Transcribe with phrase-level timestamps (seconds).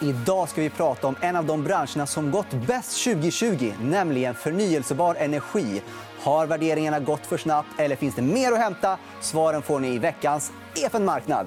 [0.00, 5.14] Idag ska vi prata om en av de branscherna som gått bäst 2020, nämligen förnyelsebar
[5.14, 5.82] energi.
[6.20, 8.98] Har värderingarna gått för snabbt eller finns det mer att hämta?
[9.20, 11.46] Svaren får ni i veckans EFN Marknad.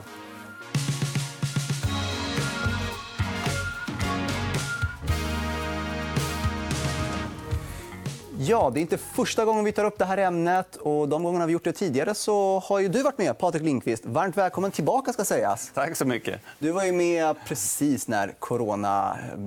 [8.49, 10.75] Ja, det är inte första gången vi tar upp det här ämnet.
[10.75, 14.05] Och de gångerna vi gjort det tidigare så har ju du varit med, Patrik Lindqvist.
[14.05, 15.13] Varmt välkommen tillbaka.
[15.13, 15.71] ska sägas.
[15.73, 16.41] Tack så mycket.
[16.59, 19.39] Du var ju med precis när corona eh,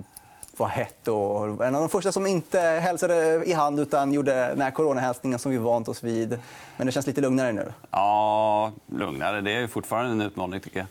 [0.57, 1.09] var hett.
[1.09, 5.39] Och en av de första som inte hälsade i hand utan gjorde den här coronahälsningen
[5.39, 6.39] som vi vant oss vid.
[6.77, 7.73] Men det känns lite lugnare nu.
[7.91, 9.41] Ja, lugnare.
[9.41, 10.61] Det är fortfarande en utmaning.
[10.61, 10.87] tycker jag.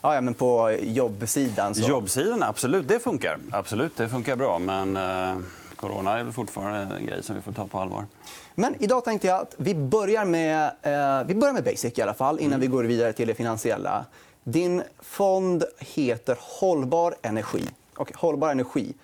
[0.00, 1.74] Ja, ja, men på jobbsidan?
[1.74, 1.88] Så...
[1.88, 2.88] Jobbsidan, absolut.
[2.88, 3.38] Det funkar.
[3.50, 4.58] Absolut, det funkar bra.
[4.58, 4.96] Men...
[4.96, 5.38] Eh
[5.78, 8.06] corona är väl fortfarande en grej som vi får ta på allvar.
[8.54, 12.14] Men idag tänkte jag att vi börjar med, eh, vi börjar med basic i alla
[12.14, 12.60] fall innan mm.
[12.60, 14.04] vi går vidare till det finansiella.
[14.44, 17.68] Din fond heter Hållbar energi.
[17.96, 18.94] Okay, hållbar energi.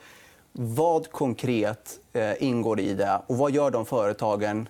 [0.52, 4.68] Vad konkret eh, ingår i det och vad gör de företagen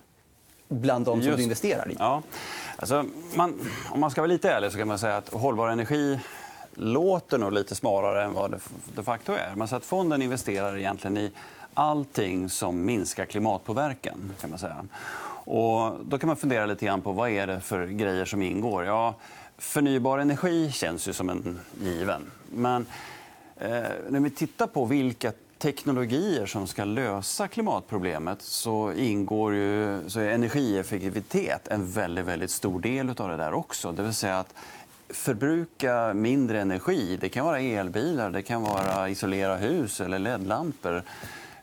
[0.67, 1.37] bland de som Just.
[1.37, 1.95] du investerar i?
[1.99, 2.21] Ja.
[2.75, 6.19] Alltså, man, om man ska vara lite ärlig så kan man säga att hållbar energi
[6.73, 8.59] låter nog lite smalare än vad det
[8.95, 9.55] de facto är.
[9.55, 11.31] Man att fonden investerar egentligen i
[11.75, 14.33] allting som minskar klimatpåverkan.
[14.41, 14.85] Kan man säga.
[15.45, 18.85] Och då kan man fundera lite grann på vad är det för grejer som ingår.
[18.85, 19.15] Ja,
[19.57, 22.31] förnybar energi känns ju som en given.
[22.53, 22.85] Men
[23.57, 30.19] eh, när vi tittar på vilka teknologier som ska lösa klimatproblemet så ingår ju så
[30.19, 33.91] är energieffektivitet en väldigt, väldigt stor del av det där också.
[33.91, 34.53] Det vill säga att
[35.09, 37.17] förbruka mindre energi.
[37.21, 41.03] Det kan vara elbilar, det kan vara isolera hus eller ledlampor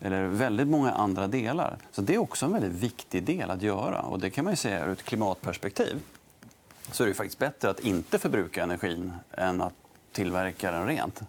[0.02, 1.76] eller väldigt många andra delar.
[1.92, 4.00] Så Det är också en väldigt viktig del att göra.
[4.00, 6.02] Och det kan man säga ur ett klimatperspektiv
[6.92, 9.74] så är det faktiskt bättre att inte förbruka energin än att
[10.12, 11.22] tillverka den rent.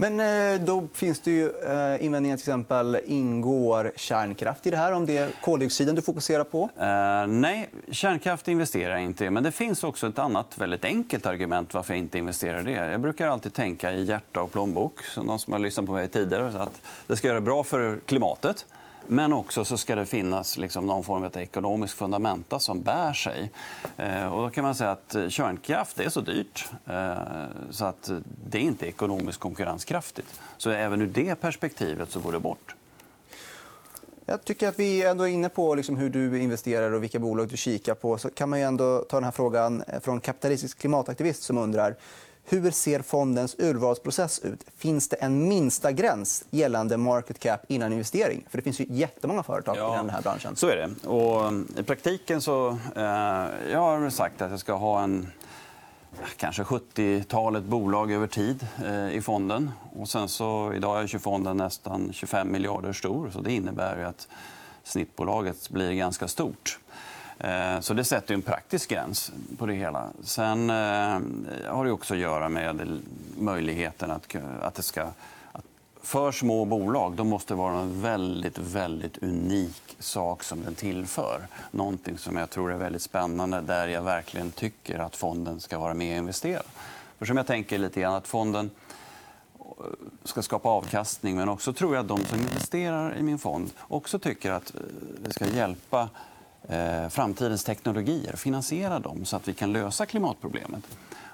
[0.00, 2.36] Men eh, då finns det ju eh, invändningar.
[2.36, 4.92] Till exempel, ingår kärnkraft i det här?
[4.92, 6.62] Om det är koldioxiden du fokuserar på?
[6.62, 9.30] Uh, nej, kärnkraft investerar jag inte i.
[9.30, 12.90] Men det finns också ett annat väldigt enkelt argument varför jag inte investerar i det.
[12.90, 15.04] Jag brukar alltid tänka i hjärta och plånbok.
[15.04, 16.52] Som någon som har lyssnat på mig tidigare.
[16.52, 18.66] Så att det ska göra bra för klimatet.
[19.06, 23.50] Men också så ska det finnas liksom någon form av ekonomisk fundamenta som bär sig.
[23.96, 27.14] Eh, och då kan man säga att eh, kärnkraft är så dyrt eh,
[27.70, 28.10] så att
[28.50, 30.40] det inte är ekonomiskt konkurrenskraftigt.
[30.56, 32.74] Så även ur det perspektivet så går det bort.
[34.26, 37.48] Jag tycker att vi ändå är inne på liksom hur du investerar och vilka bolag
[37.48, 38.18] du kikar på.
[38.18, 41.96] Så kan man ändå ta den här frågan från kapitalistisk klimataktivist som undrar
[42.50, 44.64] hur ser fondens urvalsprocess ut?
[44.76, 48.44] Finns det en minsta gräns gällande market cap innan investering?
[48.50, 50.56] För Det finns ju jättemånga företag ja, i den här branschen.
[50.56, 51.08] Så är det.
[51.08, 52.68] Och I praktiken så...
[52.96, 53.02] Eh,
[53.72, 55.28] jag har sagt att jag ska ha en
[56.36, 59.70] kanske 70-talet bolag över tid eh, i fonden.
[59.96, 63.30] Och sen så, idag är fonden nästan 25 miljarder stor.
[63.30, 64.28] Så det innebär att
[64.82, 66.78] snittbolaget blir ganska stort.
[67.38, 70.08] Eh, så det sätter en praktisk gräns på det hela.
[70.22, 71.20] Sen eh,
[71.66, 73.00] har det också att göra med
[73.38, 75.02] möjligheten att, att det ska...
[75.52, 75.64] Att
[76.02, 81.40] för små bolag då måste det vara en väldigt, väldigt unik sak som den tillför.
[81.70, 85.94] Någonting som jag tror är väldigt spännande, där jag verkligen tycker att fonden ska vara
[85.94, 86.62] med och investera.
[87.18, 88.70] För som jag tänker lite grann att fonden
[89.60, 89.64] eh,
[90.24, 94.18] ska skapa avkastning men också tror jag att de som investerar i min fond också
[94.18, 94.72] tycker att
[95.24, 96.08] det ska hjälpa
[96.68, 100.82] Eh, framtidens teknologier, finansiera dem så att vi kan lösa klimatproblemet.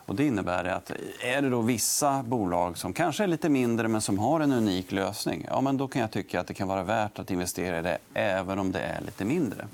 [0.07, 0.91] Och det innebär att
[1.23, 4.93] är det då vissa bolag som kanske är lite mindre men som har en unik
[4.93, 7.83] lösning ja, men då kan jag tycka att det kan vara värt att investera i
[7.83, 9.67] det även om det är lite mindre.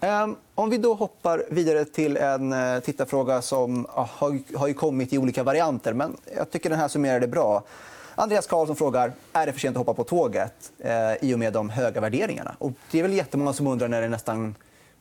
[0.00, 5.42] Ehm, om vi då hoppar vidare till en eh, tittarfråga som har kommit i olika
[5.42, 5.92] varianter.
[5.92, 7.62] Men jag tycker den här summerar det bra.
[8.14, 11.52] Andreas Karlsson frågar är det för sent att hoppa på tåget eh, i och med
[11.52, 12.54] de höga värderingarna.
[12.58, 14.54] Och det är väl jättemånga som undrar när det nästan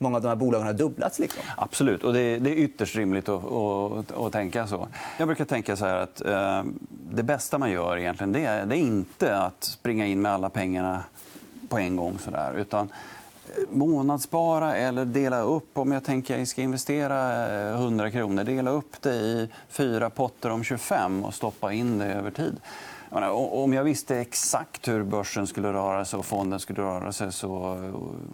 [0.03, 1.19] många av de här bolagen har dubblats.
[1.19, 1.43] Liksom.
[1.57, 2.03] Absolut.
[2.03, 4.87] Och det, är, det är ytterst rimligt att, att, att, tänka så.
[5.17, 8.77] Jag brukar tänka så här att eh, det bästa man gör egentligen det är, det
[8.77, 11.03] är inte att springa in med alla pengarna
[11.69, 12.19] på en gång.
[12.19, 12.89] Så där, utan
[13.47, 15.77] eh, månadsspara eller dela upp.
[15.77, 20.09] Om jag tänker att jag ska investera eh, 100 kronor, dela upp det i fyra
[20.09, 22.59] potter om 25 och stoppa in det över tid.
[23.13, 27.77] Om jag visste exakt hur börsen skulle röra sig och fonden skulle röra sig så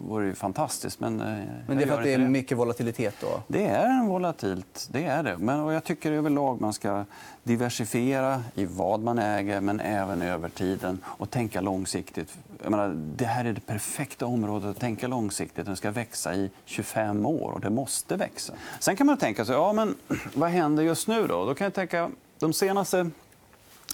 [0.08, 1.00] vore det fantastiskt.
[1.00, 1.26] Men, eh,
[1.66, 3.14] men det är för att det är mycket volatilitet?
[3.20, 3.42] Då?
[3.46, 4.88] Det är en volatilt.
[4.90, 5.38] Det är det.
[5.38, 7.04] Men, och jag tycker överlag man ska
[7.42, 12.38] diversifiera i vad man äger men även över tiden och tänka långsiktigt.
[12.64, 15.66] Menar, det här är det perfekta området att tänka långsiktigt.
[15.66, 18.52] Den ska växa i 25 år och det måste växa.
[18.78, 19.94] Sen kan man tänka sig, ja, men
[20.34, 21.26] vad händer just nu?
[21.26, 23.10] Då, då kan jag tänka de senaste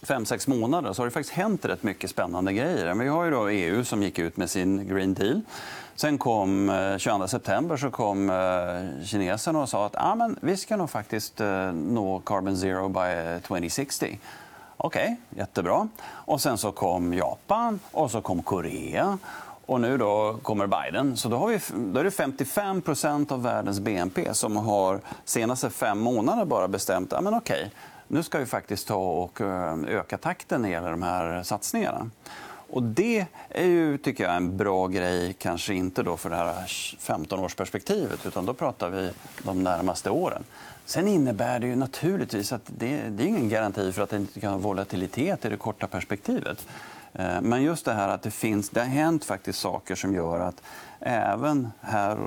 [0.02, 2.94] fem, sex månader så har det faktiskt hänt rätt mycket spännande grejer.
[2.94, 5.40] Vi har ju då EU som gick ut med sin Green Deal.
[5.94, 10.56] Sen kom eh, 22 september så kom eh, kineserna och sa att ah, men vi
[10.56, 14.18] ska nog faktiskt eh, nå carbon zero by 2060.
[14.76, 15.88] Okej, okay, jättebra.
[16.04, 19.18] Och sen så kom Japan och så kom Korea.
[19.66, 21.16] Och nu då kommer Biden.
[21.16, 21.60] Så då, har vi,
[21.92, 27.26] då är det 55% av världens BNP som har senaste fem månader bara bestämt att
[27.26, 27.68] ah, okay,
[28.08, 32.10] nu ska vi faktiskt ta och eh, öka takten när det gäller de här satsningarna.
[32.70, 36.64] Och det är ju, tycker jag, en bra grej, kanske inte då för det här
[37.00, 39.10] 15-årsperspektivet utan då pratar vi
[39.42, 40.44] de närmaste åren.
[40.84, 44.40] Sen innebär det ju naturligtvis att det, det är ingen garanti för att det inte
[44.40, 46.66] kan ha volatilitet i det korta perspektivet.
[47.18, 50.40] Eh, men just det här att det finns, det har hänt faktiskt saker som gör
[50.40, 50.62] att
[51.00, 52.18] även här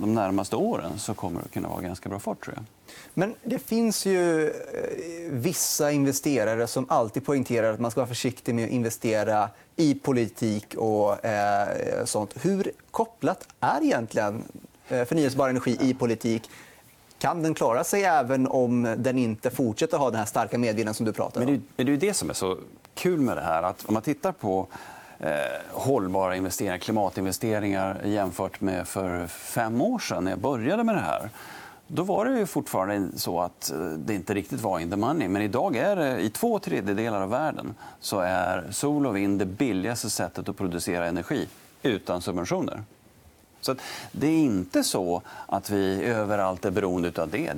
[0.00, 2.44] de närmaste åren så kommer det kunna vara ganska bra fart.
[2.44, 2.64] Tror jag.
[3.14, 4.52] Men det finns ju eh,
[5.30, 10.74] vissa investerare som alltid poängterar att man ska vara försiktig med att investera i politik
[10.74, 12.34] och eh, sånt.
[12.42, 14.44] Hur kopplat är egentligen
[14.88, 16.50] eh, förnyelsebar energi i politik?
[17.18, 21.06] Kan den klara sig även om den inte fortsätter ha den här starka medvinden som
[21.06, 21.46] du pratar om?
[21.76, 22.56] Men det är det som är så
[22.94, 23.62] kul med det här.
[23.62, 24.66] Att om man tittar på
[25.18, 25.30] eh,
[25.72, 31.30] hållbara investeringar, klimatinvesteringar jämfört med för fem år sedan när jag började med det här
[31.90, 35.28] då var det ju fortfarande så att eh, det inte riktigt var in the money.
[35.28, 39.46] Men idag är det, i två tredjedelar av världen så är sol och vind det
[39.46, 41.48] billigaste sättet att producera energi
[41.82, 42.82] utan subventioner.
[43.60, 43.74] Så
[44.12, 47.52] det är inte så att vi överallt är beroende av det.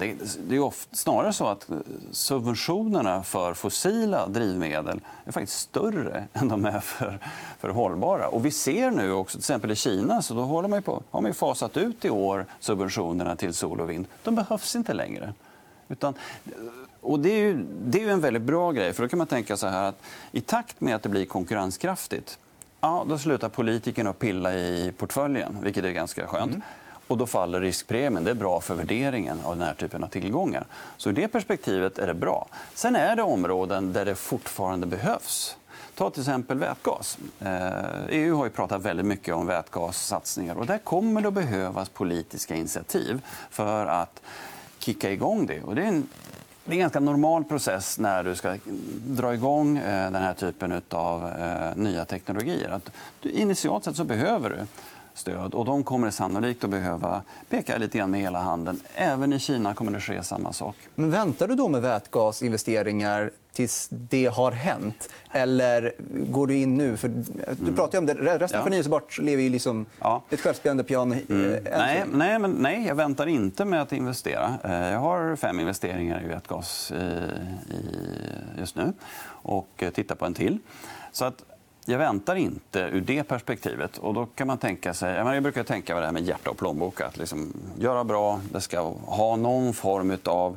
[0.49, 1.69] Det är ofta, snarare så att
[2.11, 7.19] subventionerna för fossila drivmedel är faktiskt större än de är för,
[7.59, 8.29] för hållbara.
[8.29, 11.21] Och vi ser nu också, till exempel i Kina, så då håller man på, har
[11.21, 14.07] man fasat ut i år subventionerna till sol och vind.
[14.23, 15.35] De behövs inte längre.
[15.89, 16.15] Utan,
[17.01, 18.93] och det är, ju, det är en väldigt bra grej.
[18.93, 22.39] för då kan man tänka så här att I takt med att det blir konkurrenskraftigt
[22.81, 26.51] Ja, då slutar politikerna att pilla i portföljen, vilket är ganska skönt.
[26.51, 26.63] Mm.
[27.07, 28.25] Och då faller riskpremien.
[28.25, 30.67] Det är bra för värderingen av den här typen av tillgångar.
[30.97, 32.49] Så I det perspektivet är det bra.
[32.75, 35.57] Sen är det områden där det fortfarande behövs.
[35.95, 37.19] Ta till exempel vätgas.
[37.41, 37.49] EU
[38.09, 40.55] eh, e har ju pratat väldigt mycket om vätgassatsningar.
[40.55, 44.23] Och där kommer det att behövas politiska initiativ för att
[44.79, 45.63] kicka igång det.
[45.63, 46.09] Och det är en
[46.71, 48.57] det är en ganska normal process när du ska
[49.07, 52.71] dra igång eh, den här typen av eh, nya teknologier.
[52.71, 52.91] Att
[53.23, 54.67] initialt sett så behöver du
[55.15, 55.55] stöd.
[55.55, 58.81] Och de kommer sannolikt att behöva peka lite grann med hela handen.
[58.95, 60.77] Även i Kina kommer det ske samma sak.
[60.95, 65.09] Men väntar du då med vätgasinvesteringar tills det har hänt?
[65.33, 66.97] Eller går du in nu?
[66.97, 67.09] För
[67.61, 68.15] du pratar om det.
[68.15, 68.65] Resten ja.
[68.65, 70.23] förnyelsebart lever ju liksom ja.
[70.31, 71.15] ett självspelande piano.
[71.15, 71.65] Eh, mm.
[71.77, 74.55] Nej, nej, men, nej, jag väntar inte med att investera.
[74.65, 76.93] Eh, jag har fem investeringar i vätgas
[78.59, 78.93] just nu
[79.29, 80.59] och tittar på en till.
[81.13, 81.45] Så att
[81.85, 83.99] jag väntar inte ur det perspektivet.
[83.99, 86.59] Och då kan man tänka sig, jag brukar tänka på det här med hjärta och
[86.59, 87.01] plånbok.
[87.01, 90.57] Att liksom göra bra, det ska ha någon form av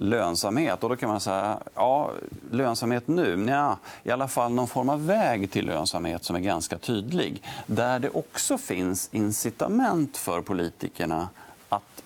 [0.00, 0.82] lönsamhet.
[0.82, 2.10] Och då kan man säga, ja,
[2.50, 3.36] lönsamhet nu?
[3.36, 7.42] Nja, i alla fall någon form av väg till lönsamhet som är ganska tydlig.
[7.66, 11.28] Där det också finns incitament för politikerna
[11.68, 12.02] att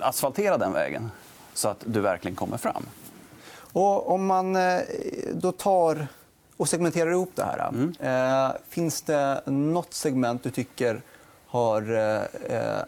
[0.00, 1.10] asfaltera den vägen
[1.54, 2.86] så att du verkligen kommer fram.
[3.72, 4.80] Och om man eh,
[5.32, 6.06] då tar
[6.56, 7.68] och segmenterar ihop det här.
[7.68, 7.94] Mm.
[8.00, 11.02] Eh, finns det nåt segment du tycker
[11.46, 11.82] har,
[12.48, 12.82] eh,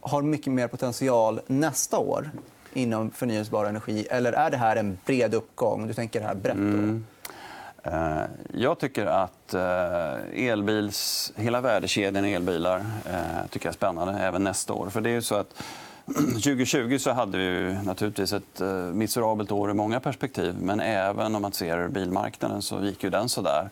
[0.00, 2.30] har mycket mer potential nästa år
[2.72, 4.06] inom förnyelsebar energi?
[4.10, 5.86] Eller är det här en bred uppgång?
[5.86, 6.54] Du tänker det här brett?
[6.54, 7.04] Mm.
[7.82, 8.22] Eh,
[8.54, 14.44] jag tycker att eh, elbils, hela värdekedjan i elbilar eh, tycker jag är spännande även
[14.44, 14.90] nästa år.
[14.90, 15.62] För det är så att
[16.32, 18.60] 2020 så hade vi naturligtvis ett
[18.92, 20.54] miserabelt år i många perspektiv.
[20.60, 23.68] Men även om man ser bilmarknaden så gick ju den så där.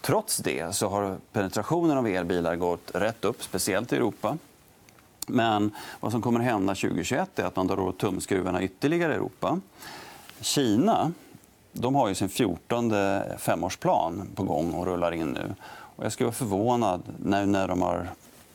[0.00, 4.38] Trots det så har penetrationen av elbilar gått rätt upp, speciellt i Europa.
[5.28, 5.70] Men
[6.00, 9.60] vad som kommer att hända 2021 är att man drar åt tumskruvarna ytterligare i Europa.
[10.40, 11.12] Kina
[11.72, 12.92] de har ju sin 14
[13.38, 15.54] femårsplan på gång och rullar in nu.
[15.96, 18.08] Och jag skulle vara förvånad när, när de har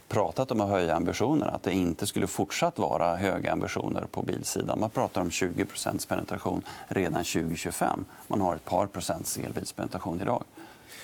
[0.08, 4.80] pratat om att höja ambitionerna att det inte skulle fortsatt vara höga ambitioner på bilsidan.
[4.80, 8.06] Man pratar om 20% penetration redan 2025.
[8.28, 10.44] Man har ett par procents elbilspenetration idag.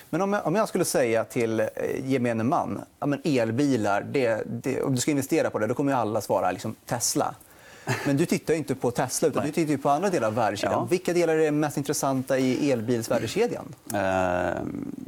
[0.10, 1.68] Men om jag, om jag skulle säga till eh,
[2.04, 5.94] gemene man att ja, elbilar, det, det, om du ska investera på det, då kommer
[5.94, 7.36] alla svara liksom, Tesla.
[8.06, 10.80] Men du tittar inte på Tesla, utan du tittar på andra delar av värdekedjan.
[10.80, 10.88] Ja.
[10.90, 13.66] Vilka delar är mest intressanta i elbilsvärdekedjan?
[13.94, 14.00] Eh,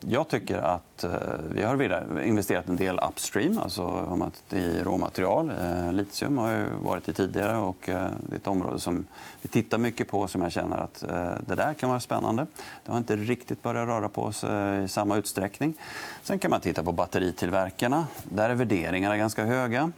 [0.08, 1.12] jag tycker att eh,
[1.52, 4.18] vi har investerat en del upstream, alltså
[4.50, 5.52] i råmaterial.
[5.62, 9.06] Eh, litium har jag varit i tidigare och det är ett område som
[9.42, 11.04] vi tittar mycket på som jag känner att
[11.48, 12.46] det där kan vara spännande.
[12.86, 15.74] Det har inte riktigt börjat röra på sig i samma utsträckning.
[16.24, 18.08] Sen kan man titta på batteritillverkarna.
[18.24, 19.92] Där är värderingarna ganska höga.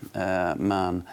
[0.56, 1.04] Men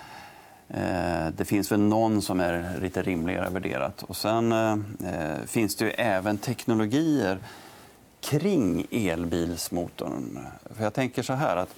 [0.74, 4.02] Eh, det finns väl någon som är lite rimligare värderat.
[4.02, 7.38] Och sen eh, eh, finns det ju även teknologier
[8.20, 10.46] kring elbilsmotorn.
[10.76, 11.74] För jag tänker så här att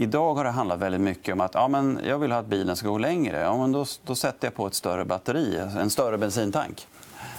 [0.00, 2.88] Idag har det handlat väldigt mycket om att ja, men jag vill att bilen ska
[2.88, 3.40] gå längre.
[3.40, 6.86] Ja, men då, då sätter jag på ett större batteri, en större bensintank.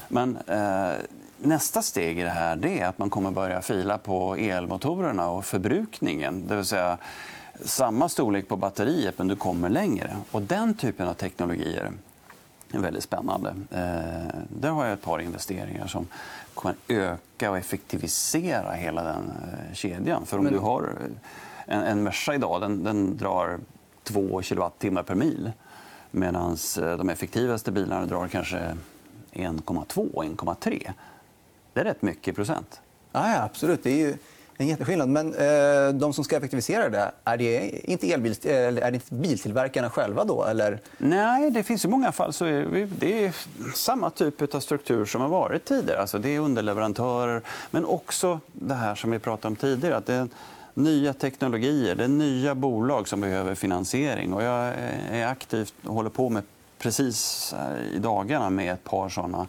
[0.07, 0.91] Men eh,
[1.37, 6.47] nästa steg i det här är att man kommer börja fila på elmotorerna och förbrukningen.
[6.47, 6.97] Det vill säga
[7.63, 10.17] samma storlek på batteriet, men du kommer längre.
[10.31, 11.91] Och Den typen av teknologier
[12.71, 13.49] är väldigt spännande.
[13.71, 16.07] Eh, där har jag ett par investeringar som
[16.53, 20.25] kommer öka och effektivisera hela den eh, kedjan.
[20.25, 20.53] För om Men...
[20.53, 20.97] du har
[21.65, 23.59] en, en Merca idag den, den drar
[24.03, 25.51] 2 kilowattimmar per mil
[26.11, 28.77] medan eh, de effektivaste bilarna drar kanske
[29.31, 30.91] 1,2-1,3.
[31.73, 32.81] Det är rätt mycket procent.
[33.11, 33.83] Ja, absolut.
[33.83, 34.17] Det är ju
[34.61, 35.09] en jätteskillnad.
[35.09, 39.13] Men eh, de som ska effektivisera det, är det inte, elbil, eller är det inte
[39.13, 40.23] biltillverkarna själva?
[40.23, 40.43] då?
[40.43, 40.79] Eller?
[40.97, 43.35] Nej, det finns i många fall så är det är
[43.75, 46.01] samma typ av struktur som har varit tidigare.
[46.01, 49.97] Alltså det är underleverantörer, men också det här som vi pratade om tidigare.
[49.97, 50.27] Att det är
[50.73, 54.33] nya teknologier, det är nya bolag som behöver finansiering.
[54.33, 54.73] Och jag
[55.11, 56.43] är aktivt och håller på med
[56.79, 59.47] precis eh, i dagarna med ett par såna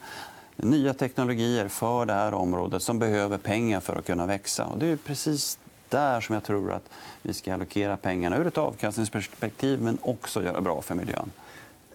[0.62, 4.66] nya teknologier för det här området som behöver pengar för att kunna växa.
[4.66, 6.84] Och det är precis där som jag tror att
[7.22, 11.30] vi ska allokera pengarna ur ett avkastningsperspektiv men också göra bra för miljön.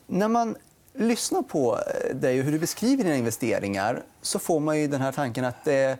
[0.08, 0.56] När man
[0.94, 1.80] lyssnar på
[2.14, 5.68] dig och hur du beskriver dina investeringar så får man ju den här tanken att
[5.68, 5.92] eh,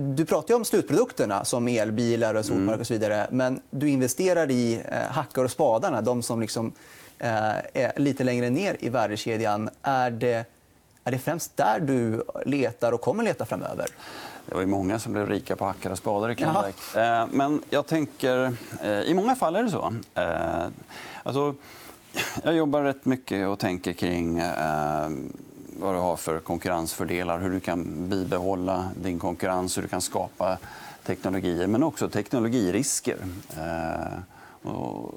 [0.00, 2.80] du pratar om slutprodukterna som elbilar och solparker mm.
[2.80, 3.26] och så vidare.
[3.30, 6.72] Men du investerar i eh, hackar och spadarna, de som liksom,
[7.18, 9.70] eh, är lite längre ner i värdekedjan.
[9.82, 10.44] Är det
[11.08, 13.86] är det främst där du letar och kommer leta framöver?
[14.46, 17.00] Det var ju många som blev rika på hackar och spadar i Klondike.
[17.00, 18.52] Eh, men jag tänker...
[18.82, 19.94] Eh, I många fall är det så.
[20.14, 20.66] Eh,
[21.22, 21.54] alltså,
[22.42, 24.42] jag jobbar rätt mycket och tänker kring
[25.80, 30.58] vad du har för konkurrensfördelar, hur du kan bibehålla din konkurrens, hur du kan skapa
[31.06, 33.16] teknologier, men också teknologirisker.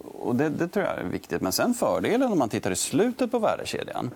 [0.03, 1.41] Och det, det tror jag är viktigt.
[1.41, 4.12] Men sen fördelen om man tittar i slutet på värdekedjan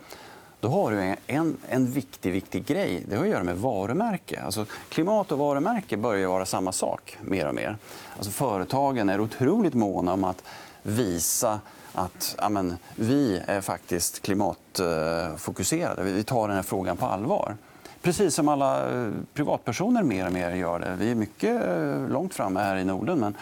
[0.66, 3.04] då har du en, en viktig, viktig grej.
[3.08, 4.42] Det har att göra med varumärke.
[4.42, 7.78] Alltså, klimat och varumärke börjar vara samma sak mer och mer.
[8.18, 10.44] Alltså, företagen är otroligt måna om att
[10.84, 11.60] visa
[11.94, 16.04] att amen, vi är faktiskt klimatfokuserade.
[16.04, 17.58] Vi tar den här frågan på allvar.
[18.02, 20.96] Precis som alla eh, privatpersoner mer och mer gör det.
[21.00, 23.20] Vi är mycket eh, långt framme här i Norden.
[23.20, 23.36] Men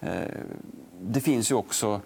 [0.00, 0.28] eh,
[1.00, 2.00] det finns ju också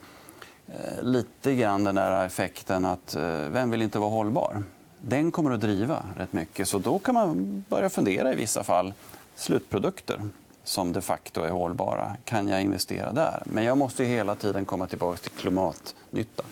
[1.02, 4.62] lite grann den där effekten att eh, vem vill inte vara hållbar?
[5.00, 6.68] Den kommer att driva rätt mycket.
[6.68, 8.94] Så då kan man börja fundera i vissa fall.
[9.36, 10.20] Slutprodukter
[10.64, 12.16] som de facto är hållbara.
[12.24, 13.42] Kan jag investera där?
[13.46, 16.42] Men jag måste hela tiden komma tillbaka till klimatnytta.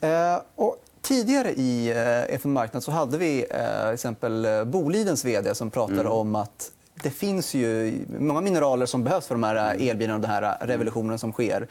[0.00, 5.70] Eh, och tidigare i eh, FN Marknad så hade vi eh, exempel Bolidens vd som
[5.70, 6.12] pratade mm.
[6.12, 6.72] om att
[7.02, 11.18] det finns ju många mineraler som behövs för de här elbilarna och den här revolutionen
[11.18, 11.68] som sker.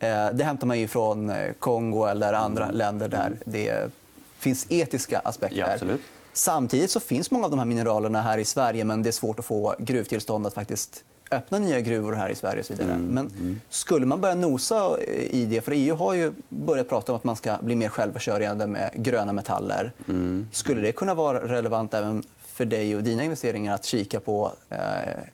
[0.00, 2.76] Eh, det hämtar man ju från eh, Kongo eller andra mm.
[2.76, 3.90] länder där det
[4.38, 5.78] finns etiska aspekter.
[5.88, 5.96] Ja,
[6.32, 9.38] Samtidigt så finns många av de här mineralerna här i Sverige men det är svårt
[9.38, 12.62] att få gruvtillstånd att faktiskt öppna nya gruvor här i Sverige.
[12.62, 12.92] Så vidare.
[12.92, 13.06] Mm.
[13.06, 13.60] Men mm.
[13.70, 15.60] skulle man börja nosa i det...
[15.60, 19.32] för EU har ju börjat prata om att man ska bli mer självförsörjande med gröna
[19.32, 19.92] metaller.
[20.08, 20.48] Mm.
[20.52, 24.78] Skulle det kunna vara relevant även för dig och dina investeringar att kika på eh,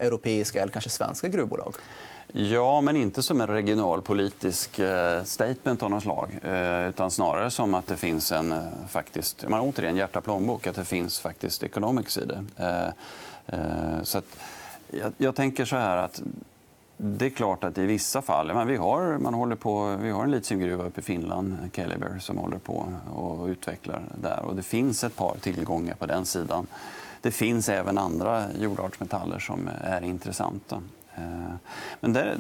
[0.06, 1.74] europeiska eller kanske svenska gruvbolag?
[2.38, 6.38] Ja, men inte som en regionalpolitisk eh, statement av något slag.
[6.42, 10.76] Eh, utan snarare som att det finns en, eh, faktiskt, man, återigen hjärta plånbok, att
[10.76, 12.44] det finns faktiskt economics i det.
[14.02, 14.24] Så att,
[14.90, 16.22] jag, jag tänker så här att
[16.96, 18.54] det är klart att i vissa fall...
[18.54, 22.38] Men vi, har, man håller på, vi har en litiumgruva uppe i Finland, Keliber, som
[22.38, 24.42] håller på och utvecklar där.
[24.44, 26.66] Och det finns ett par tillgångar på den sidan.
[27.20, 30.82] Det finns även andra jordartsmetaller som är intressanta.
[31.16, 31.54] Eh,
[32.00, 32.36] men där,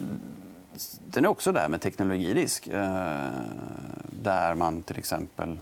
[1.06, 2.66] den är också där med teknologirisk.
[2.66, 3.30] Eh,
[4.22, 5.58] där man till exempel...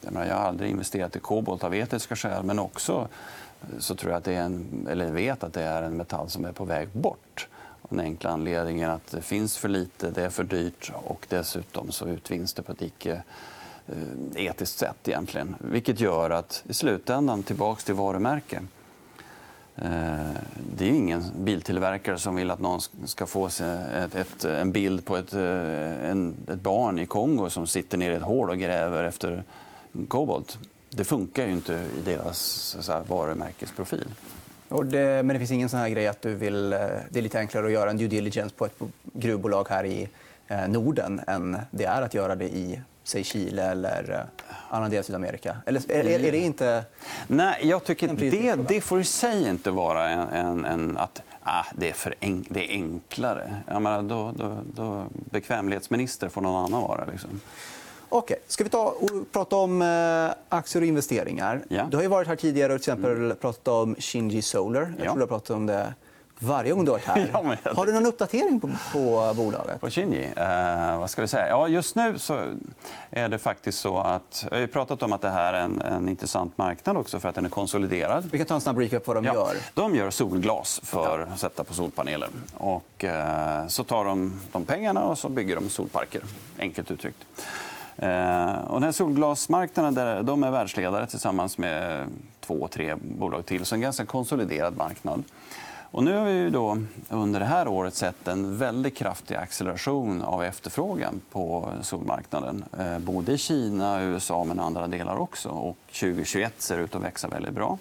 [0.00, 3.08] Jag, menar, jag har aldrig investerat i kobolt av etiska skäl men också
[3.62, 6.30] eh, så tror jag att det är en, eller vet att det är en metall
[6.30, 7.48] som är på väg bort.
[7.88, 12.06] Den enkla anledningen att det finns för lite, det är för dyrt och dessutom så
[12.06, 15.08] utvinns det på ett icke-etiskt sätt.
[15.08, 15.56] egentligen.
[15.58, 18.68] Vilket gör att i slutändan, tillbaka till varumärken
[19.84, 20.36] Eh,
[20.76, 25.16] det är ingen biltillverkare som vill att någon ska få ett, ett, en bild på
[25.16, 29.04] ett, eh, en, ett barn i Kongo som sitter nere i ett hål och gräver
[29.04, 29.42] efter
[30.08, 30.58] kobolt.
[30.90, 32.38] Det funkar ju inte i deras
[32.80, 34.08] så här, varumärkesprofil.
[34.68, 36.72] Och det, men det finns ingen sån här grej att du vill...
[36.72, 36.78] Eh,
[37.10, 38.78] det är lite enklare att göra en due diligence på ett
[39.12, 40.08] gruvbolag här i
[40.68, 44.26] Norden än det är att göra det i säg Chile eller
[44.70, 45.56] annan del av Sydamerika?
[45.66, 46.84] Eller är, är, det inte...
[47.26, 51.64] Nej, jag tycker det, det får i sig inte vara en, en, en att ah,
[51.74, 53.54] det, är för en, det är enklare.
[53.66, 57.04] Jag menar, då, då, då, bekvämlighetsminister får någon annan vara.
[57.04, 57.40] Liksom.
[58.08, 58.36] Okej.
[58.46, 61.62] Ska vi ta och prata om eh, aktier och investeringar?
[61.68, 61.86] Ja.
[61.90, 63.36] Du har ju varit här tidigare och till exempel mm.
[63.36, 64.94] pratat om Shinji Solar.
[64.96, 65.94] Jag tror du har pratat om det
[66.42, 67.30] varje gång du har varit här.
[67.64, 69.80] Ja, har du någon uppdatering på, på bolaget?
[69.80, 70.32] På Shinji?
[70.36, 71.48] Eh, vad ska vi säga?
[71.48, 72.44] Ja, just nu så
[73.10, 74.46] är det faktiskt så att...
[74.50, 77.34] Jag har pratat om att det här är en, en intressant marknad också för att
[77.34, 78.28] den är konsoliderad.
[78.32, 79.56] Vi kan ta en snabb recap på vad de ja, gör.
[79.74, 82.28] De gör solglas för att sätta på solpaneler.
[82.54, 86.22] Och, eh, så tar de de pengarna och så bygger de solparker,
[86.58, 87.26] enkelt uttryckt.
[87.96, 92.06] Eh, och den här solglasmarknaden där, de är världsledare tillsammans med
[92.40, 93.64] två, tre bolag till.
[93.64, 95.24] Så en ganska konsoliderad marknad.
[95.92, 96.78] Och nu har vi då
[97.08, 102.64] under det här året sett en väldigt kraftig acceleration av efterfrågan på solmarknaden.
[102.78, 105.48] Eh, både i Kina, USA men andra delar också.
[105.48, 107.78] Och 2021 ser ut att växa väldigt bra.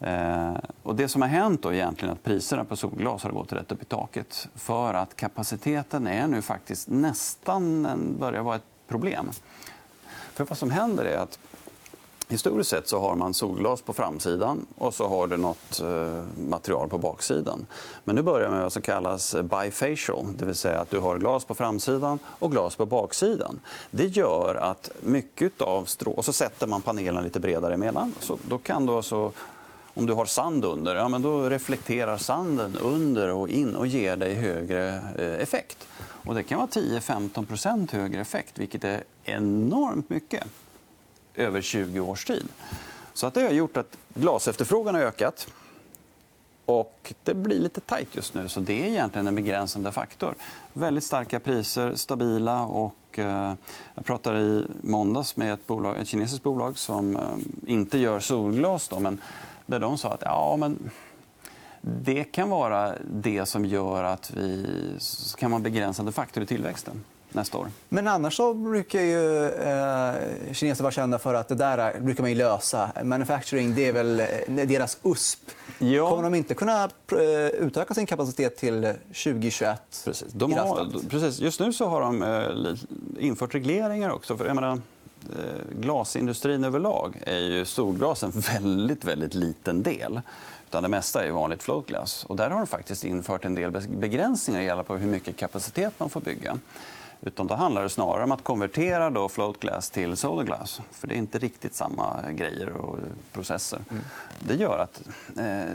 [0.00, 3.52] Eh, och det som har hänt då egentligen är att priserna på solglas har gått
[3.52, 4.48] rätt upp i taket.
[4.54, 7.88] För att kapaciteten är nu faktiskt nästan
[8.20, 9.30] börjar vara ett problem.
[10.34, 11.38] För vad som händer är att
[12.32, 16.88] Historiskt sett så har man solglas på framsidan och så har du nåt eh, material
[16.88, 17.66] på baksidan.
[18.04, 21.44] Men nu börjar med vad som kallas bifacial, det vill säga att du har glas
[21.44, 23.60] på framsidan och glas på baksidan.
[23.90, 26.12] Det gör att mycket av strå...
[26.12, 28.14] Och så sätter man panelen lite bredare emellan.
[28.20, 29.32] Så då kan du alltså
[29.94, 34.16] om du har sand under, ja, men då reflekterar sanden under och in och ger
[34.16, 35.88] dig högre eh, effekt.
[36.26, 40.44] Och det kan vara 10-15% högre effekt, vilket är enormt mycket
[41.34, 42.48] över 20 års tid.
[43.14, 45.48] Så att det har gjort att glasefterfrågan har ökat.
[46.64, 50.34] Och det blir lite tajt just nu, så det är egentligen en begränsande faktor.
[50.72, 52.64] Väldigt starka priser, stabila.
[52.64, 53.54] och eh,
[53.94, 57.22] Jag pratade i måndags med ett, bolag, ett kinesiskt bolag som eh,
[57.66, 58.88] inte gör solglas.
[58.88, 59.20] Då, men
[59.66, 60.90] där de sa att ja, men
[61.80, 64.66] det kan vara det som gör att vi
[65.38, 67.68] kan vara en begränsande faktor i tillväxten nästa år.
[67.88, 72.34] Men annars så brukar ju eh, kineser vara kända för att det där brukar man
[72.34, 72.90] lösa.
[73.04, 75.50] Manufacturing det är väl eh, deras USP.
[75.78, 76.10] Ja.
[76.10, 80.02] Kommer de inte kunna eh, utöka sin kapacitet till 2021?
[80.04, 80.32] Precis.
[80.32, 81.40] De har, precis.
[81.40, 84.36] Just nu så har de eh, infört regleringar också.
[84.36, 84.80] För, jag menar,
[85.80, 90.20] glasindustrin överlag är ju solglas en väldigt, väldigt liten del.
[90.72, 92.24] Utan det mesta är vanligt floatglass.
[92.24, 96.20] Och där har de faktiskt infört en del begränsningar på hur mycket kapacitet man får
[96.20, 96.58] bygga.
[97.24, 100.80] Utan då handlar det snarare om att konvertera då float glass till solar glass.
[100.90, 102.98] För det är inte riktigt samma grejer och
[103.32, 103.80] processer.
[103.90, 104.04] Mm.
[104.38, 105.02] Det gör att
[105.38, 105.74] eh,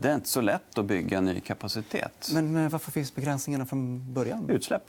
[0.00, 2.30] det är inte så lätt att bygga ny kapacitet.
[2.32, 4.50] Men varför finns begränsningarna från början?
[4.50, 4.82] Utsläpp.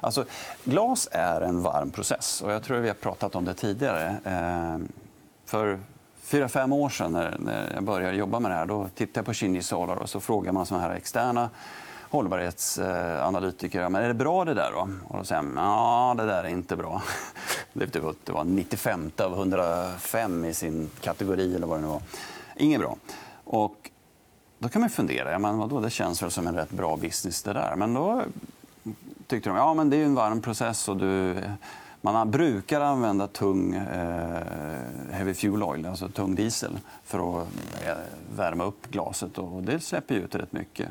[0.00, 0.24] Alltså,
[0.64, 2.42] glas är en varm process.
[2.42, 4.16] och Jag tror att vi har pratat om det tidigare.
[4.24, 4.78] Eh,
[5.44, 5.80] för
[6.22, 9.34] fyra, fem år sedan när jag började jobba med det här då tittade jag på
[9.34, 11.50] Shinji Solar och så frågade man såna här externa
[12.12, 13.88] hållbarhetsanalytiker.
[13.88, 14.88] Men är det bra det där då?
[15.08, 17.02] Och då säger ja, det där är inte bra.
[17.78, 17.92] Typ
[18.24, 22.02] det var 95 av 105 i sin kategori eller vad det nu var.
[22.56, 22.96] Inget bra.
[23.44, 23.90] Och
[24.58, 27.42] då kan man fundera, ja, men vadå, det känns väl som en rätt bra business
[27.42, 27.76] det där.
[27.76, 28.22] Men då
[29.26, 31.36] tyckte de, ja men det är en varm process och du,
[32.00, 34.42] man brukar använda tung eh,
[35.10, 37.48] heavy fuel oil, alltså tung diesel, för att
[37.86, 37.94] eh,
[38.36, 40.88] värma upp glaset och det släpper ut rätt mycket.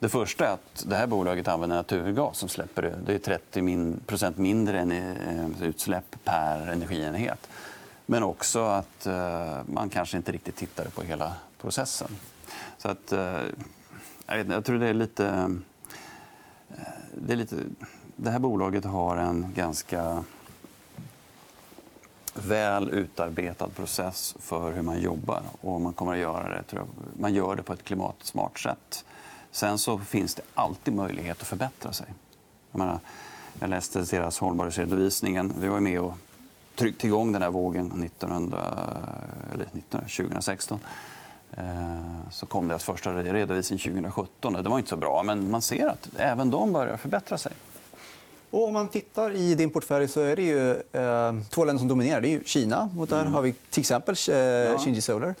[0.00, 4.00] Det första är att det här bolaget använder naturgas som släpper det är 30 min
[4.36, 7.48] mindre än eh, utsläpp per energienhet.
[8.06, 12.08] Men också att eh, man kanske inte riktigt tittade på hela processen.
[12.78, 13.40] Så att, eh,
[14.26, 15.56] jag, jag tror det är lite...
[17.14, 17.56] Det, är lite,
[18.16, 20.24] det här bolaget har en ganska
[22.34, 25.42] väl utarbetad process för hur man jobbar.
[25.60, 29.04] Och man kommer att göra det, tror jag, man gör det på ett klimatsmart sätt.
[29.52, 32.06] Sen så finns det alltid möjlighet att förbättra sig.
[32.72, 32.98] Jag, menar,
[33.60, 35.52] jag läste deras hållbarhetsredovisningen.
[35.60, 36.14] Vi var med och
[36.76, 38.58] tryckte igång den här vågen 1900,
[39.54, 40.80] eller 2016.
[41.56, 41.62] Eh,
[42.30, 44.52] så kom deras första redovisning 2017.
[44.52, 47.52] Det var inte så bra, men man ser att även de börjar förbättra sig.
[48.50, 51.88] Och om man tittar i din portfölj så är det ju eh, två länder som
[51.88, 52.20] dominerar.
[52.20, 53.32] Det är Kina och där mm.
[53.32, 54.78] har vi till exempel eh.
[54.78, 55.34] Shinji Solar.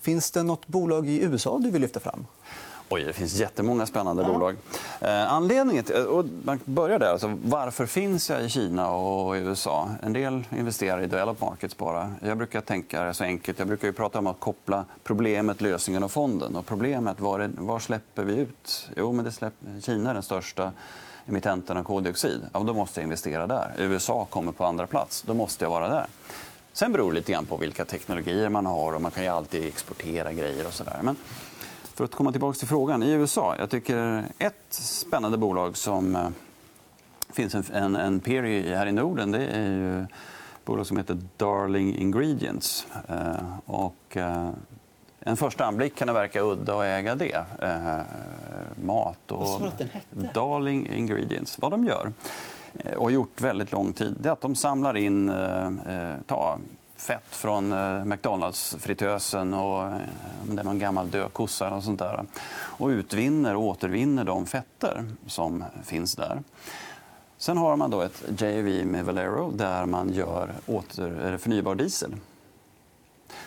[0.00, 2.26] Finns det nåt bolag i USA du vill lyfta fram?
[2.94, 4.32] Oj, det finns jättemånga spännande ja.
[4.32, 4.56] bolag.
[5.00, 7.12] Eh, anledningen till, och man börjar där.
[7.12, 9.90] Alltså, varför finns jag i Kina och i USA?
[10.02, 12.14] En del investerar i developed markets bara.
[12.22, 13.58] Jag brukar tänka så enkelt.
[13.58, 16.56] Jag brukar ju prata om att koppla problemet, lösningen och fonden.
[16.56, 18.88] Och problemet, var, är, var släpper vi ut?
[18.96, 20.72] Jo, men det släpper, Kina är den största
[21.26, 22.40] emittenten av koldioxid.
[22.52, 23.74] Ja, då måste jag investera där.
[23.78, 25.22] USA kommer på andra plats.
[25.22, 26.06] Då måste jag vara där.
[26.72, 28.92] Sen beror det lite grann på vilka teknologier man har.
[28.92, 30.66] och Man kan ju alltid exportera grejer.
[30.66, 30.98] och så där.
[31.02, 31.16] Men
[31.94, 33.02] för att komma tillbaka till frågan.
[33.02, 36.28] I USA, jag tycker ett spännande bolag som eh,
[37.32, 40.08] finns en, en, en peer här i Norden det är ju ett
[40.64, 42.86] bolag som heter Darling Ingredients.
[43.08, 44.50] Eh, och, eh,
[45.20, 47.44] en första anblick kan det verka udda att äga det.
[47.62, 48.00] Eh,
[48.84, 49.60] mat och...
[49.60, 50.30] Vad den hette?
[50.34, 51.58] Darling Ingredients.
[51.58, 52.12] Vad de gör
[52.96, 56.58] och har gjort väldigt lång tid det är att de samlar in eh, ta,
[56.96, 59.96] fett från eh, McDonalds-fritösen och eh,
[60.42, 62.24] det är någon gammal död kossa och sånt där.
[62.54, 66.42] Och utvinner och återvinner de fetter som finns där.
[67.38, 72.14] Sen har man då ett JV med Valero där man gör åter, förnybar diesel.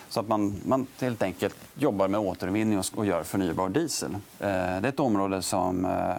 [0.08, 4.14] Så att man, man helt enkelt jobbar med återvinning och gör förnybar diesel.
[4.14, 6.16] Eh, det är ett område som eh,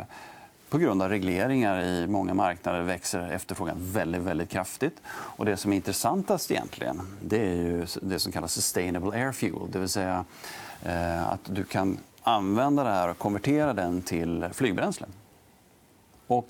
[0.70, 5.02] på grund av regleringar i många marknader växer efterfrågan väldigt, väldigt kraftigt.
[5.10, 9.72] Och det som är intressantast egentligen det är ju det som kallas sustainable air fuel.
[9.72, 10.26] Det vill säga
[10.84, 15.08] eh, att du kan använda det här och konvertera den till flygbränsle.
[16.28, 16.48] Och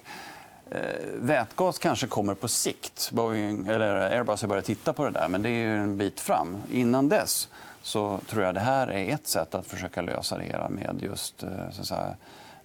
[0.69, 0.79] eh,
[1.13, 3.11] Vätgas kanske kommer på sikt.
[3.11, 6.57] Boeing, eller Airbus har börjat titta på det där, men det är en bit fram.
[6.71, 7.49] Innan dess
[7.81, 11.43] så tror jag det här är ett sätt att försöka lösa det hela med just
[11.43, 12.15] eh, så att säga,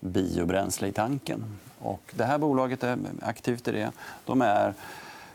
[0.04, 1.44] biobränsle i tanken.
[1.78, 3.92] Och det här bolaget är aktivt i det.
[4.24, 4.74] De är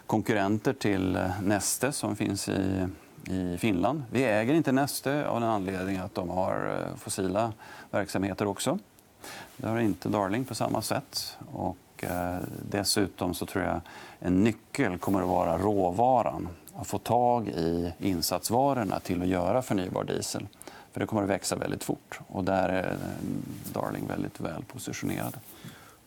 [0.05, 2.87] konkurrenter till Neste som finns i,
[3.29, 4.03] i Finland.
[4.11, 7.53] Vi äger inte Neste av den anledningen att de har eh, fossila
[7.91, 8.79] verksamheter också.
[9.57, 11.37] Det har inte Darling på samma sätt.
[11.51, 12.37] Och, eh,
[12.69, 13.81] dessutom så tror jag
[14.19, 16.49] en nyckel kommer att vara råvaran.
[16.75, 20.47] Att få tag i insatsvarorna till att göra förnybar diesel.
[20.91, 22.19] För det kommer att växa väldigt fort.
[22.27, 22.97] Och där är
[23.73, 25.37] Darling väldigt väl positionerad.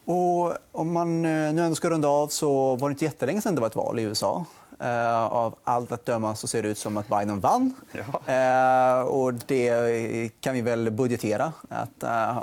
[0.05, 3.55] Och om man eh, nu ändå ska runda av så var det inte jättelänge sedan
[3.55, 4.45] det var ett val i USA.
[4.83, 7.75] Uh, av allt att döma så ser det ut som att Biden vann.
[7.93, 9.01] Ja.
[9.01, 11.53] Uh, och det kan vi väl budgetera.
[11.69, 12.43] Att, uh,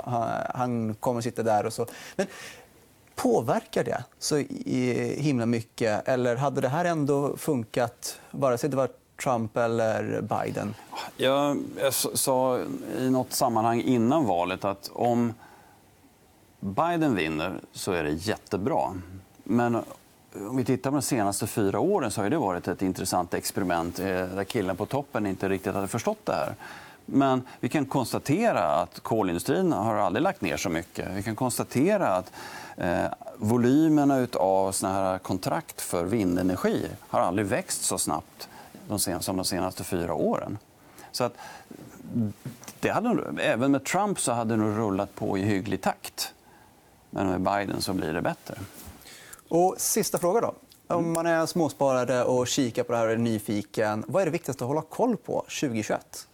[0.54, 1.66] han kommer sitta där.
[1.66, 1.86] och så.
[2.16, 2.26] Men
[3.14, 4.36] påverkar det så
[5.16, 6.08] himla mycket?
[6.08, 8.88] Eller hade det här ändå funkat vare sig det var
[9.22, 10.74] Trump eller Biden?
[11.16, 12.58] Jag, jag sa
[12.98, 15.34] i nåt sammanhang innan valet att om
[16.60, 18.94] Biden vinner så är det jättebra.
[19.44, 19.82] Men eh,
[20.48, 23.98] om vi tittar på de senaste fyra åren så har det varit ett intressant experiment
[23.98, 26.54] eh, där killen på toppen inte riktigt hade förstått det här.
[27.06, 31.08] Men vi kan konstatera att kolindustrin har aldrig lagt ner så mycket.
[31.14, 32.32] Vi kan konstatera att
[32.76, 33.04] eh,
[33.36, 38.48] volymerna av såna här kontrakt för vindenergi har aldrig växt så snabbt
[38.98, 40.58] som de senaste fyra åren.
[41.12, 41.32] Så att,
[42.80, 46.34] det hade, även med Trump så hade det nog rullat på i hygglig takt.
[47.10, 48.54] Men med Biden så blir det bättre.
[49.48, 50.40] Och sista fråga.
[50.40, 50.54] då.
[50.86, 54.32] Om man är småsparare och kikar på det här och är nyfiken, vad är det
[54.32, 56.26] viktigaste att hålla koll på 2021?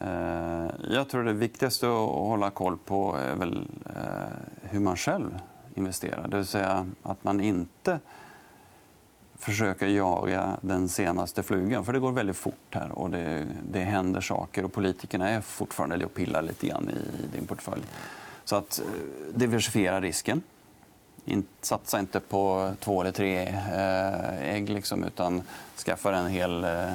[0.00, 4.02] Eh, jag tror det viktigaste att hålla koll på är väl eh,
[4.62, 5.38] hur man själv
[5.74, 6.28] investerar.
[6.28, 7.98] Det vill säga att man inte
[9.42, 11.84] försöka jaga den senaste flugan.
[11.84, 14.64] För det går väldigt fort här och det, det händer saker.
[14.64, 17.82] och Politikerna är fortfarande och pillar lite grann i din portfölj.
[18.44, 20.42] Så att eh, diversifiera risken.
[21.60, 25.42] satsa inte på två eller tre eh, ägg, liksom, utan
[25.84, 26.92] skaffa en hel eh,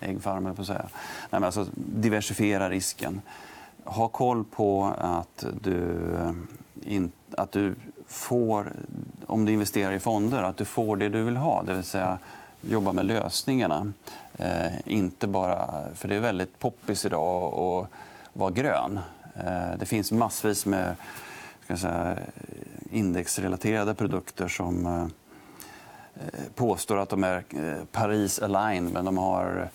[0.00, 0.54] äggfarm.
[0.54, 0.86] På säga.
[1.30, 3.20] Nej, men alltså, diversifiera risken.
[3.84, 6.32] Ha koll på att du, eh,
[6.82, 7.74] in, att du
[8.06, 8.72] får,
[9.30, 11.62] om du investerar i fonder, att du får det du vill ha.
[11.62, 12.18] Det vill säga
[12.60, 13.92] jobba med lösningarna.
[14.38, 17.88] Eh, inte bara, för det är väldigt poppis idag att
[18.32, 19.00] vara grön.
[19.34, 20.96] Eh, det finns massvis med
[21.64, 22.16] ska säga,
[22.90, 29.68] indexrelaterade produkter som eh, eh påstår att de är eh, Paris-aligned, men de har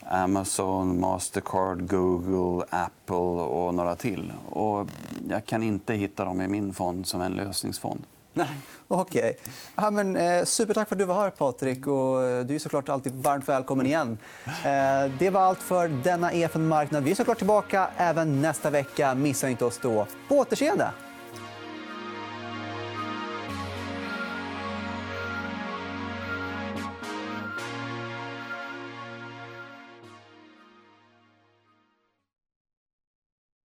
[0.00, 4.32] Amazon, Mastercard, Google, Apple och några till.
[4.48, 4.88] Och
[5.28, 8.02] jag kan inte hitta dem i min fond som en lösningsfond.
[8.34, 8.48] Nej,
[8.88, 9.34] Okay.
[9.76, 11.86] Ja, men, eh, supertack för att du var här, Patrik.
[11.86, 14.18] Och, eh, du är såklart alltid varmt välkommen igen.
[14.46, 17.04] Eh, det var allt för denna EFN Marknad.
[17.04, 19.14] Vi är såklart tillbaka även nästa vecka.
[19.14, 20.06] Missa inte oss då.
[20.28, 20.90] På återseende!